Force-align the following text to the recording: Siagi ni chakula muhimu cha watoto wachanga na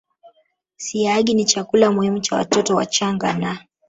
Siagi 0.77 1.33
ni 1.33 1.45
chakula 1.45 1.91
muhimu 1.91 2.19
cha 2.19 2.35
watoto 2.35 2.75
wachanga 2.75 3.33
na 3.33 3.65